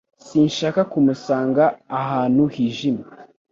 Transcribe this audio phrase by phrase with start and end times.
[0.25, 1.63] Sinshaka kumusanga
[1.99, 3.05] ahantu hijimye.